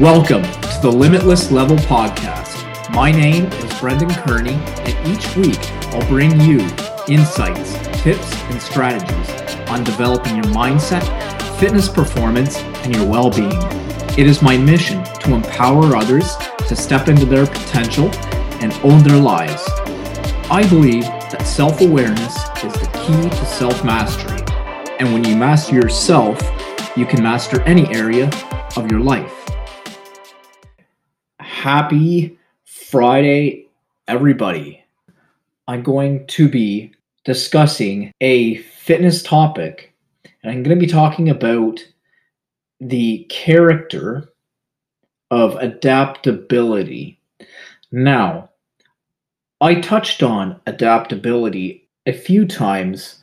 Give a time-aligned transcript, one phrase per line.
[0.00, 2.64] Welcome to the Limitless Level Podcast.
[2.94, 5.58] My name is Brendan Kearney, and each week
[5.92, 6.60] I'll bring you
[7.08, 9.30] insights, tips, and strategies
[9.68, 11.02] on developing your mindset,
[11.60, 13.52] fitness performance, and your well being.
[14.18, 16.36] It is my mission to empower others
[16.68, 18.08] to step into their potential
[18.62, 19.62] and own their lives.
[20.50, 22.34] I believe that self awareness
[22.64, 24.40] is the key to self mastery.
[24.98, 26.40] And when you master yourself,
[26.96, 28.30] you can master any area
[28.74, 29.41] of your life.
[31.62, 33.68] Happy Friday,
[34.08, 34.82] everybody.
[35.68, 36.92] I'm going to be
[37.24, 39.94] discussing a fitness topic,
[40.42, 41.78] and I'm going to be talking about
[42.80, 44.32] the character
[45.30, 47.20] of adaptability.
[47.92, 48.50] Now,
[49.60, 53.22] I touched on adaptability a few times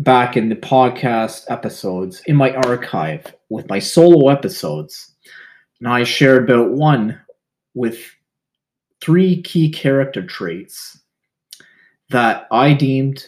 [0.00, 5.12] back in the podcast episodes in my archive with my solo episodes.
[5.78, 7.16] And I shared about one
[7.74, 7.98] with
[9.00, 11.00] three key character traits
[12.10, 13.24] that I deemed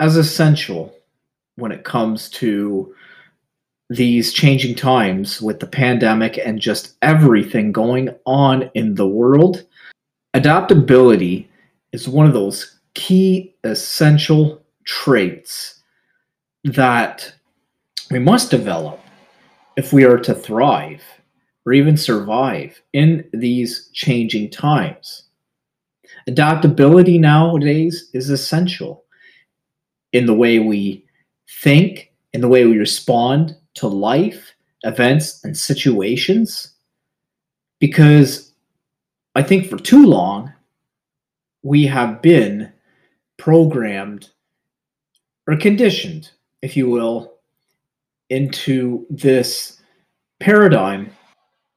[0.00, 0.94] as essential
[1.56, 2.94] when it comes to
[3.88, 9.64] these changing times with the pandemic and just everything going on in the world.
[10.34, 11.48] Adaptability
[11.92, 15.82] is one of those key essential traits
[16.64, 17.32] that
[18.10, 19.00] we must develop
[19.76, 21.02] if we are to thrive
[21.64, 25.24] or even survive in these changing times.
[26.26, 29.04] Adaptability nowadays is essential
[30.12, 31.04] in the way we
[31.48, 36.72] think, in the way we respond to life, events, and situations.
[37.78, 38.52] Because
[39.34, 40.52] I think for too long,
[41.62, 42.72] we have been
[43.36, 44.30] programmed
[45.46, 47.34] or conditioned, if you will,
[48.28, 49.80] into this
[50.38, 51.10] paradigm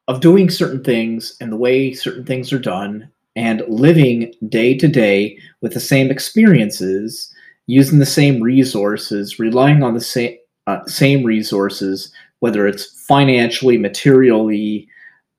[0.08, 4.88] of doing certain things and the way certain things are done and living day to
[4.88, 7.34] day with the same experiences,
[7.68, 14.88] using the same resources, relying on the same uh, same resources, whether it's financially, materially,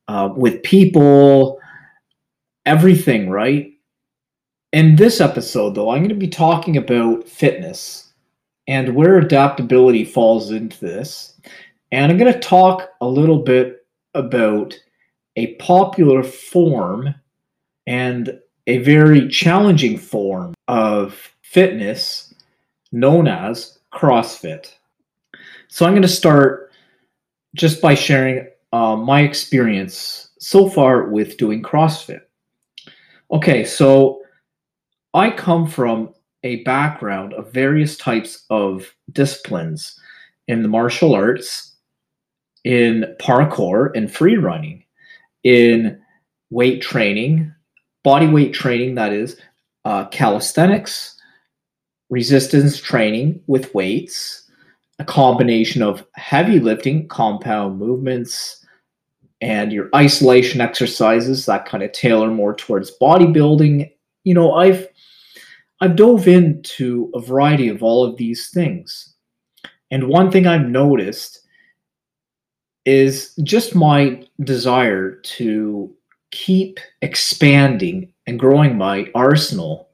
[0.06, 1.58] uh, with people,
[2.64, 3.72] everything, right?
[4.72, 8.12] In this episode, though, I'm going to be talking about fitness
[8.68, 11.40] and where adaptability falls into this.
[11.92, 13.85] And I'm going to talk a little bit
[14.16, 14.74] about
[15.36, 17.14] a popular form
[17.86, 22.34] and a very challenging form of fitness
[22.90, 24.72] known as CrossFit.
[25.68, 26.72] So I'm going to start
[27.54, 32.20] just by sharing uh, my experience so far with doing CrossFit.
[33.30, 34.22] Okay, so
[35.14, 39.98] I come from a background of various types of disciplines
[40.48, 41.75] in the martial arts,
[42.66, 44.82] in parkour and free running,
[45.44, 46.02] in
[46.50, 47.54] weight training,
[48.02, 49.40] body weight training, that is,
[49.84, 51.16] uh, calisthenics,
[52.10, 54.50] resistance training with weights,
[54.98, 58.66] a combination of heavy lifting, compound movements,
[59.40, 63.88] and your isolation exercises that kind of tailor more towards bodybuilding.
[64.24, 64.88] You know, I've
[65.80, 69.14] I've dove into a variety of all of these things.
[69.92, 71.45] And one thing I've noticed
[72.86, 75.92] is just my desire to
[76.30, 79.90] keep expanding and growing my arsenal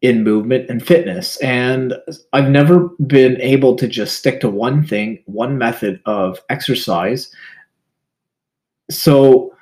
[0.00, 1.36] in movement and fitness.
[1.38, 1.94] And
[2.32, 7.30] I've never been able to just stick to one thing, one method of exercise.
[8.90, 9.54] So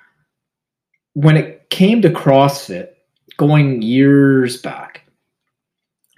[1.14, 2.90] when it came to CrossFit,
[3.36, 5.02] going years back,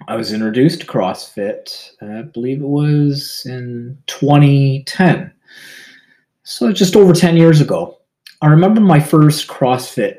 [0.07, 5.31] I was introduced to CrossFit, I believe it was in 2010.
[6.51, 7.97] So just over 10 years ago.
[8.41, 10.17] I remember my first CrossFit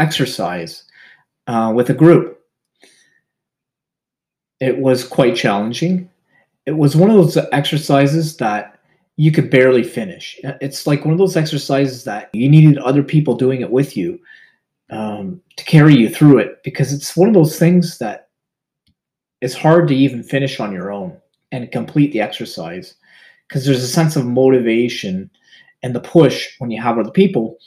[0.00, 0.82] exercise
[1.46, 2.40] uh, with a group.
[4.58, 6.10] It was quite challenging.
[6.66, 8.80] It was one of those exercises that
[9.14, 10.40] you could barely finish.
[10.42, 14.18] It's like one of those exercises that you needed other people doing it with you
[14.90, 18.28] um, to carry you through it because it's one of those things that
[19.40, 21.16] it's hard to even finish on your own
[21.52, 22.94] and complete the exercise
[23.48, 25.30] because there's a sense of motivation
[25.82, 27.58] and the push when you have other people.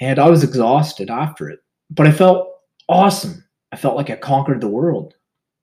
[0.00, 2.48] And I was exhausted after it, but I felt
[2.88, 3.44] awesome.
[3.72, 5.14] I felt like I conquered the world.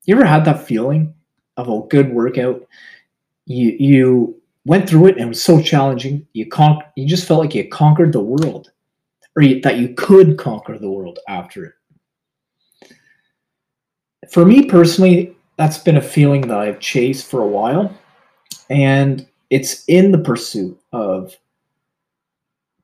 [0.06, 1.14] You ever had that feeling
[1.58, 2.66] of a good workout?
[3.46, 6.26] You you went through it and it was so challenging.
[6.34, 8.72] You con- you just felt like you conquered the world,
[9.36, 11.74] or you, that you could conquer the world after it.
[14.32, 17.94] For me personally, that's been a feeling that I've chased for a while.
[18.70, 21.38] And it's in the pursuit of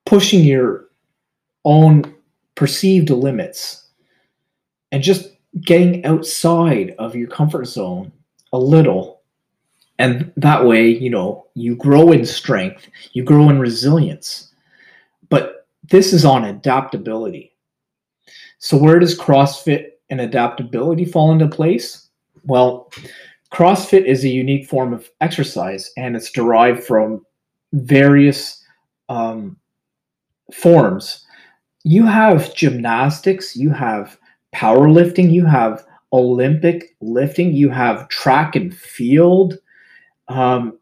[0.06, 0.86] pushing your
[1.66, 2.14] own
[2.56, 3.88] perceived limits
[4.92, 5.30] and just
[5.62, 8.12] getting outside of your comfort zone
[8.54, 9.22] a little.
[9.98, 14.54] And that way, you know, you grow in strength, you grow in resilience.
[15.30, 17.54] But this is on adaptability.
[18.60, 22.10] So, where does CrossFit and adaptability fall into place?
[22.44, 22.92] Well,
[23.52, 27.26] CrossFit is a unique form of exercise and it's derived from
[27.74, 28.64] various
[29.10, 29.58] um,
[30.54, 31.26] forms.
[31.84, 34.18] You have gymnastics, you have
[34.54, 39.58] powerlifting, you have Olympic lifting, you have track and field,
[40.28, 40.78] um,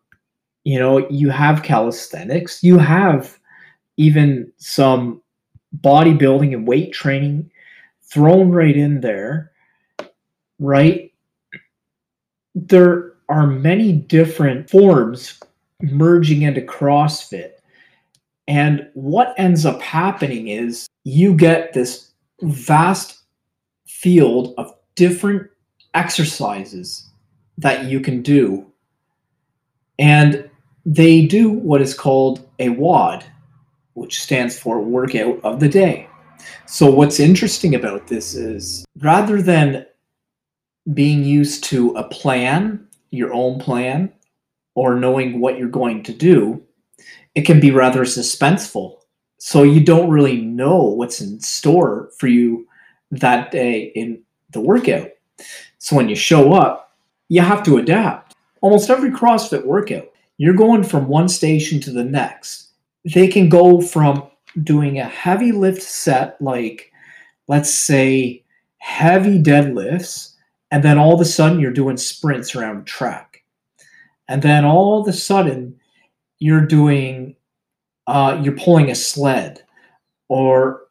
[0.64, 3.38] you know, you have calisthenics, you have
[3.98, 5.22] even some
[5.82, 7.50] bodybuilding and weight training
[8.04, 9.52] thrown right in there,
[10.60, 11.05] right?
[12.56, 15.40] There are many different forms
[15.82, 17.52] merging into CrossFit.
[18.48, 22.12] And what ends up happening is you get this
[22.42, 23.24] vast
[23.88, 25.50] field of different
[25.94, 27.10] exercises
[27.58, 28.66] that you can do.
[29.98, 30.50] And
[30.86, 33.26] they do what is called a WOD,
[33.94, 36.08] which stands for workout of the day.
[36.68, 39.86] So, what's interesting about this is rather than
[40.94, 44.12] being used to a plan, your own plan,
[44.76, 46.62] or knowing what you're going to do,
[47.34, 48.98] it can be rather suspenseful.
[49.38, 52.68] So, you don't really know what's in store for you
[53.12, 54.22] that day in
[54.52, 55.10] the workout.
[55.78, 56.94] So, when you show up,
[57.30, 58.36] you have to adapt.
[58.62, 62.70] Almost every CrossFit workout, you're going from one station to the next.
[63.14, 64.28] They can go from
[64.64, 66.92] doing a heavy lift set, like
[67.48, 68.44] let's say
[68.78, 70.35] heavy deadlifts,
[70.72, 73.44] and then all of a sudden you're doing sprints around track.
[74.28, 75.80] And then all of a sudden
[76.40, 77.36] you're doing,
[78.08, 79.64] uh, you're pulling a sled,
[80.28, 80.82] or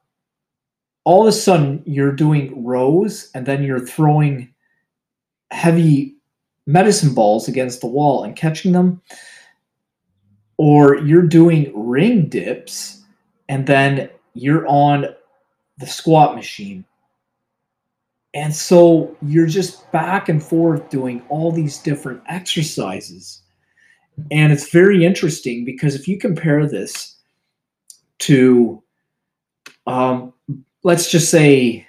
[1.04, 4.52] all of a sudden you're doing rows and then you're throwing
[5.50, 6.16] heavy
[6.66, 9.02] medicine balls against the wall and catching them
[10.56, 13.02] or you're doing ring dips
[13.48, 15.06] and then you're on
[15.78, 16.84] the squat machine.
[18.34, 23.42] And so you're just back and forth doing all these different exercises.
[24.30, 27.16] And it's very interesting because if you compare this
[28.20, 28.82] to,
[29.86, 30.32] um,
[30.82, 31.86] let's just say,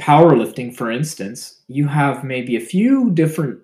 [0.00, 3.60] powerlifting, for instance, you have maybe a few different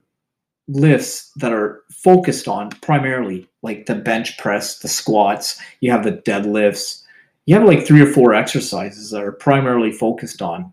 [0.68, 6.12] lifts that are focused on primarily like the bench press, the squats, you have the
[6.12, 7.02] deadlifts.
[7.46, 10.72] You have like three or four exercises that are primarily focused on.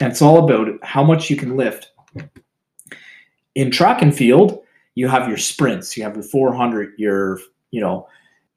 [0.00, 1.92] And it's all about how much you can lift.
[3.54, 4.62] In track and field,
[4.94, 8.08] you have your sprints, you have your 400, your, you know,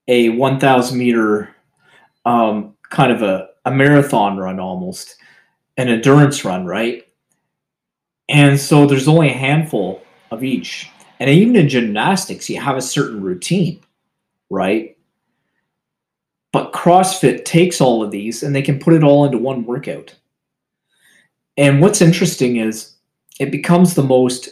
[0.08, 1.56] a 1,000 meter
[2.26, 5.18] um, kind of a, a marathon run almost,
[5.78, 7.08] an endurance run, right?
[8.30, 10.02] And so there's only a handful
[10.32, 10.90] of each.
[11.20, 13.82] And even in gymnastics, you have a certain routine,
[14.50, 14.98] right?
[16.52, 20.16] But CrossFit takes all of these and they can put it all into one workout.
[21.58, 22.96] And what's interesting is
[23.40, 24.50] it becomes the most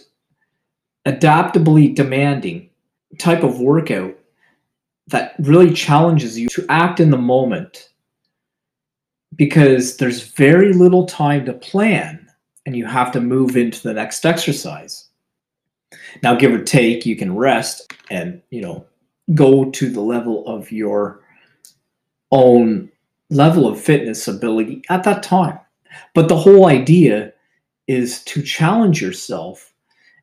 [1.06, 2.70] adaptably demanding
[3.20, 4.18] type of workout
[5.08, 7.90] that really challenges you to act in the moment
[9.36, 12.28] because there's very little time to plan
[12.66, 15.10] and you have to move into the next exercise.
[16.24, 18.86] Now, give or take, you can rest and, you know,
[19.36, 21.22] go to the level of your
[22.32, 22.90] own
[23.30, 25.60] level of fitness ability at that time.
[26.14, 27.34] But the whole idea
[27.88, 29.74] is to challenge yourself.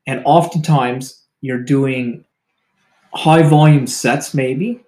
[0.06, 2.24] And oftentimes you're doing
[3.14, 4.82] high volume sets, maybe,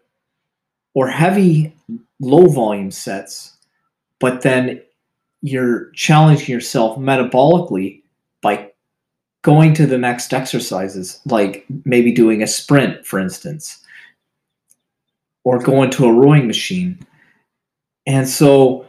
[0.94, 1.74] or heavy
[2.20, 3.56] low volume sets,
[4.18, 4.80] but then
[5.42, 8.02] you're challenging yourself metabolically
[8.40, 8.70] by
[9.42, 13.84] going to the next exercises, like maybe doing a sprint, for instance,
[15.44, 16.98] or going to a rowing machine.
[18.06, 18.86] And so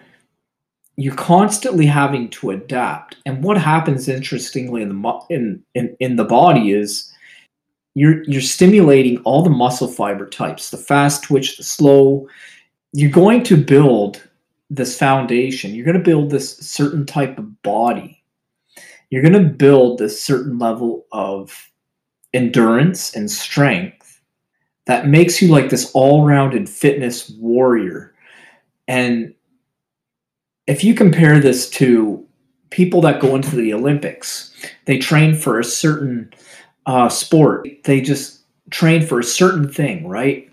[0.98, 3.18] you're constantly having to adapt.
[3.26, 7.12] And what happens interestingly in the in, in, in the body is
[7.96, 12.28] you're you're stimulating all the muscle fiber types, the fast twitch, the slow.
[12.94, 14.28] You're going to build
[14.70, 15.76] this foundation.
[15.76, 18.22] You're going to build this certain type of body
[19.10, 21.72] you're going to build this certain level of
[22.34, 24.22] endurance and strength
[24.86, 28.14] that makes you like this all-rounded fitness warrior
[28.88, 29.34] and
[30.68, 32.26] if you compare this to
[32.70, 34.54] people that go into the olympics
[34.86, 36.32] they train for a certain
[36.86, 40.52] uh, sport they just train for a certain thing right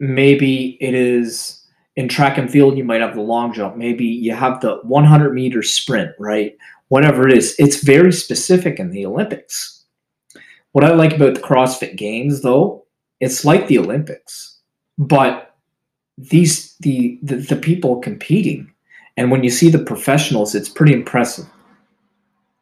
[0.00, 1.64] maybe it is
[1.96, 3.76] in track and field, you might have the long jump.
[3.76, 6.56] Maybe you have the 100 meter sprint, right?
[6.88, 9.84] Whatever it is, it's very specific in the Olympics.
[10.72, 12.84] What I like about the CrossFit Games, though,
[13.20, 14.60] it's like the Olympics,
[14.98, 15.54] but
[16.18, 18.72] these the the, the people competing,
[19.16, 21.46] and when you see the professionals, it's pretty impressive.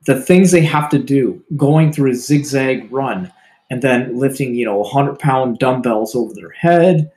[0.04, 3.32] The things they have to do, going through a zigzag run,
[3.70, 7.10] and then lifting, you know, 100 pound dumbbells over their head,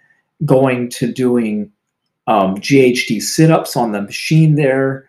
[0.46, 1.72] going to doing
[2.28, 5.08] um, GHD sit ups on the machine there.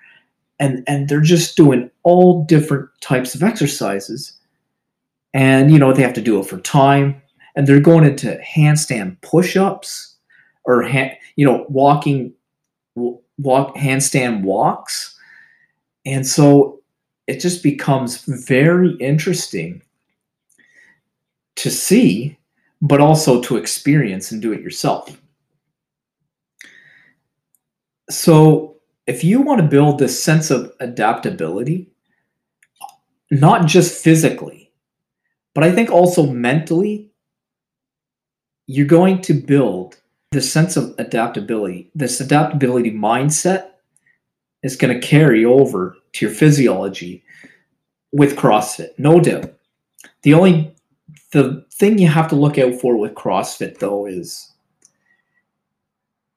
[0.59, 4.33] And, and they're just doing all different types of exercises.
[5.35, 7.21] And, you know, they have to do it for time.
[7.55, 10.17] And they're going into handstand push ups
[10.65, 12.33] or, hand, you know, walking,
[13.39, 15.19] walk, handstand walks.
[16.05, 16.81] And so
[17.27, 19.83] it just becomes very interesting
[21.57, 22.39] to see,
[22.81, 25.21] but also to experience and do it yourself.
[28.09, 28.77] So,
[29.07, 31.89] if you want to build this sense of adaptability,
[33.31, 34.73] not just physically,
[35.55, 37.11] but I think also mentally,
[38.67, 39.97] you're going to build
[40.33, 41.91] this sense of adaptability.
[41.95, 43.71] This adaptability mindset
[44.63, 47.23] is going to carry over to your physiology
[48.13, 49.53] with CrossFit, no doubt.
[50.23, 50.75] The only
[51.33, 54.53] the thing you have to look out for with CrossFit though is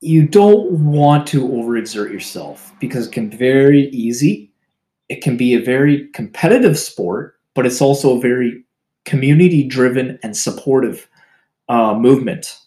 [0.02, 4.52] you don't want to overexert yourself because it can be very easy.
[5.10, 8.64] It can be a very competitive sport, but it's also a very
[9.06, 11.10] community driven and supportive
[11.68, 12.59] uh, movement,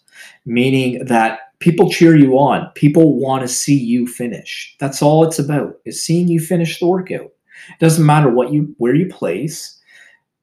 [0.45, 2.69] meaning that people cheer you on.
[2.75, 4.75] People want to see you finish.
[4.79, 7.31] That's all it's about is seeing you finish the workout.
[7.69, 9.79] It doesn't matter what you where you place,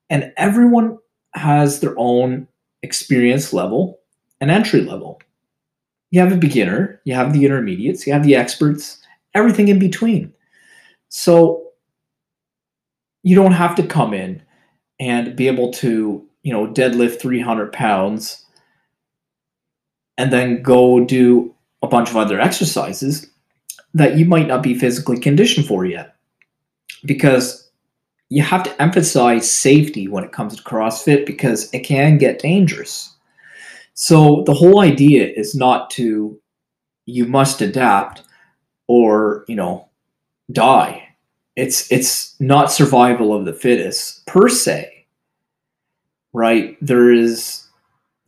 [0.08, 0.98] and everyone
[1.34, 2.48] has their own
[2.82, 4.00] experience level
[4.40, 5.20] and entry level
[6.10, 8.98] you have a beginner, you have the intermediates, you have the experts,
[9.34, 10.32] everything in between.
[11.08, 11.68] So
[13.22, 14.42] you don't have to come in
[14.98, 18.44] and be able to, you know, deadlift 300 pounds
[20.20, 23.26] and then go do a bunch of other exercises
[23.94, 26.14] that you might not be physically conditioned for yet.
[27.06, 27.70] Because
[28.28, 33.16] you have to emphasize safety when it comes to CrossFit because it can get dangerous.
[33.94, 36.38] So the whole idea is not to
[37.06, 38.22] you must adapt
[38.88, 39.88] or, you know,
[40.52, 41.08] die.
[41.56, 45.06] It's it's not survival of the fittest per se.
[46.34, 46.76] Right?
[46.82, 47.69] There is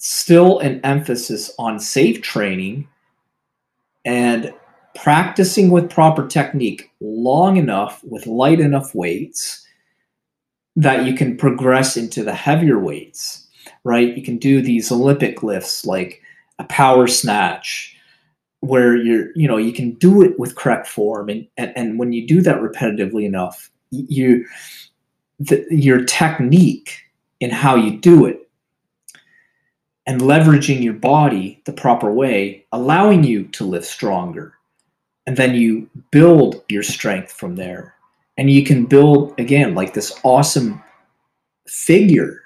[0.04, 2.88] still an emphasis on safe training
[4.04, 4.52] and
[4.94, 9.66] practicing with proper technique long enough with light enough weights
[10.74, 13.42] that you can progress into the heavier weights
[13.84, 14.16] right?
[14.16, 16.22] You can do these Olympic lifts like
[16.58, 17.96] a power snatch
[18.60, 21.28] where you're, you know, you can do it with correct form.
[21.28, 24.46] And, and, and when you do that repetitively enough, you,
[25.40, 27.00] the, your technique
[27.40, 28.41] in how you do it
[30.06, 34.54] and leveraging your body the proper way, allowing you to lift stronger.
[35.26, 37.94] And then you build your strength from there.
[38.36, 40.82] And you can build, again, like this awesome
[41.68, 42.42] figure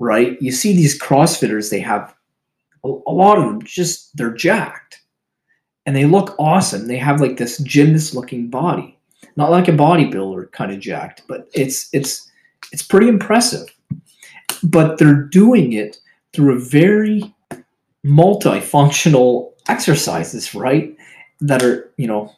[0.00, 0.40] right?
[0.40, 2.12] You see these CrossFitters, they have
[2.84, 5.02] a, a lot of them just they're jacked
[5.86, 6.88] and they look awesome.
[6.88, 8.98] They have like this gymnast looking body,
[9.36, 12.28] not like a bodybuilder kind of jacked, but it's it's
[12.72, 13.68] it's pretty impressive.
[14.64, 15.98] But they're doing it
[16.32, 17.34] through a very
[18.04, 20.96] multifunctional exercises, right?
[21.40, 22.32] That are, you know,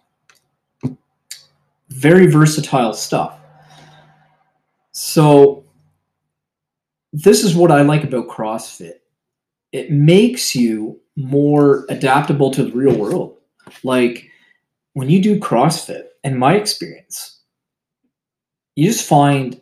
[1.88, 3.38] very versatile stuff.
[4.92, 5.64] So
[7.12, 8.94] this is what I like about CrossFit.
[9.72, 13.36] It makes you more adaptable to the real world.
[13.82, 14.30] Like
[14.94, 17.40] when you do CrossFit, in my experience,
[18.76, 19.60] you just find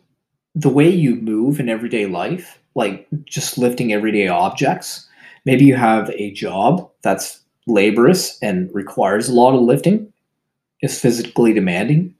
[0.53, 5.07] the way you move in everyday life, like just lifting everyday objects.
[5.45, 10.11] Maybe you have a job that's laborious and requires a lot of lifting,
[10.81, 12.15] is physically demanding.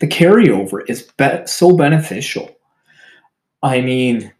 [0.00, 2.50] The carryover is be- so beneficial.
[3.62, 4.32] I mean,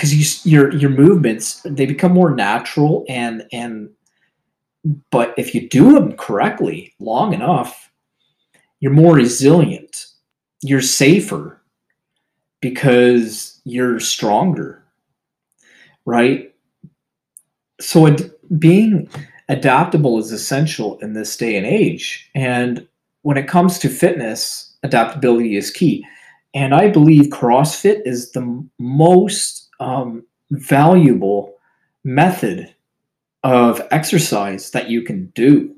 [0.00, 3.90] because you, your your movements they become more natural and and
[5.10, 7.90] but if you do them correctly long enough
[8.80, 10.06] you're more resilient
[10.62, 11.59] you're safer
[12.60, 14.80] because you're stronger
[16.10, 16.52] right?
[17.80, 19.08] So it, being
[19.48, 22.86] adaptable is essential in this day and age and
[23.22, 26.04] when it comes to fitness adaptability is key.
[26.52, 31.54] And i believe crossfit is the most um, valuable
[32.02, 32.74] method
[33.44, 35.74] of exercise that you can do.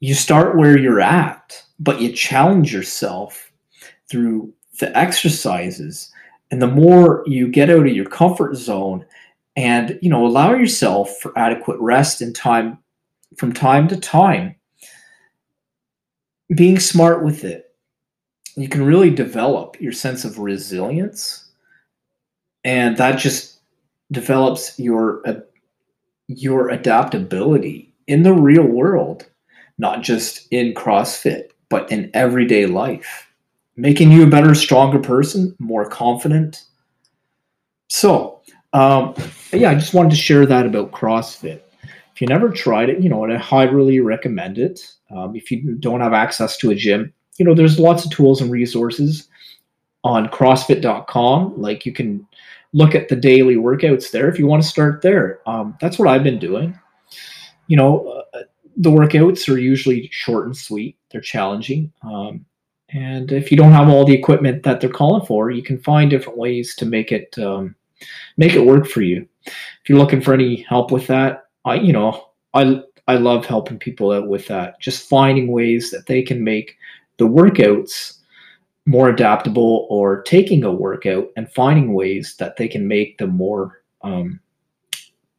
[0.00, 3.52] You start where you're at, but you challenge yourself
[4.10, 6.10] through the exercises.
[6.50, 9.04] And the more you get out of your comfort zone
[9.56, 12.78] and, you know, allow yourself for adequate rest and time
[13.36, 14.56] from time to time,
[16.54, 17.72] being smart with it,
[18.56, 21.50] you can really develop your sense of resilience.
[22.64, 23.60] And that just
[24.10, 25.40] develops your uh,
[26.26, 29.26] your adaptability in the real world,
[29.78, 33.29] not just in CrossFit, but in everyday life,
[33.76, 36.64] making you a better, stronger person, more confident.
[37.88, 38.40] So,
[38.72, 39.14] um,
[39.52, 41.60] yeah, I just wanted to share that about CrossFit.
[42.14, 44.80] If you never tried it, you know, I highly recommend it.
[45.10, 48.40] Um, if you don't have access to a gym, you know, there's lots of tools
[48.40, 49.28] and resources
[50.04, 51.60] on CrossFit.com.
[51.60, 52.26] Like you can
[52.72, 55.40] look at the daily workouts there if you want to start there.
[55.46, 56.78] Um, that's what I've been doing.
[57.66, 58.42] You know, uh,
[58.76, 60.96] the workouts are usually short and sweet.
[61.10, 61.92] They're challenging.
[62.02, 62.44] Um,
[62.92, 66.10] and if you don't have all the equipment that they're calling for, you can find
[66.10, 67.74] different ways to make it um,
[68.36, 69.26] make it work for you.
[69.46, 73.78] If you're looking for any help with that, I you know I I love helping
[73.78, 74.80] people out with that.
[74.80, 76.76] Just finding ways that they can make
[77.18, 78.18] the workouts
[78.86, 83.82] more adaptable or taking a workout and finding ways that they can make them more
[84.02, 84.40] um,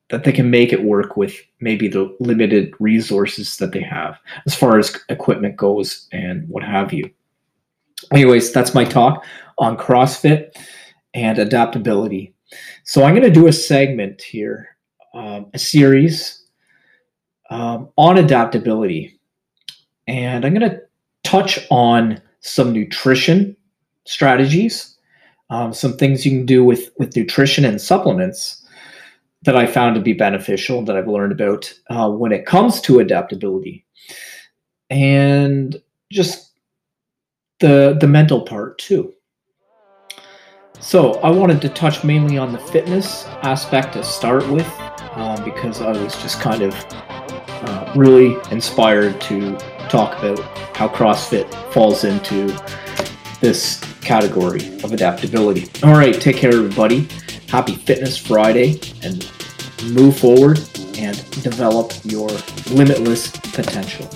[0.09, 4.53] that they can make it work with maybe the limited resources that they have as
[4.53, 7.09] far as equipment goes and what have you
[8.11, 9.23] anyways that's my talk
[9.57, 10.51] on crossfit
[11.13, 12.33] and adaptability.
[12.83, 14.67] So i'm going to do a segment here
[15.13, 16.43] um, a series
[17.49, 19.19] um, on adaptability.
[20.07, 20.81] And i'm going to
[21.23, 23.55] touch on some nutrition
[24.05, 24.97] strategies,
[25.49, 28.57] um, some things you can do with with nutrition and supplements
[29.43, 32.99] that I found to be beneficial that I've learned about uh, when it comes to
[32.99, 33.85] adaptability,
[34.89, 35.81] and
[36.11, 36.50] just
[37.61, 39.13] the the mental part too.
[40.79, 44.67] So I wanted to touch mainly on the fitness aspect to start with,
[45.13, 49.55] um, because I was just kind of uh, really inspired to
[49.89, 50.39] talk about
[50.75, 52.47] how CrossFit falls into
[53.41, 55.69] this category of adaptability.
[55.83, 57.07] All right, take care, everybody.
[57.47, 59.29] Happy Fitness Friday and
[59.93, 60.59] move forward
[60.97, 62.29] and develop your
[62.71, 64.09] limitless potential.